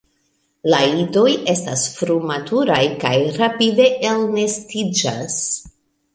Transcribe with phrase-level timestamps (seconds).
[0.73, 5.39] La idoj estas frumaturaj kaj rapide elnestiĝas.